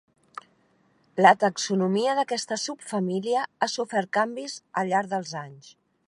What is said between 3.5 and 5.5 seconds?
ha sofert canvis al llarg dels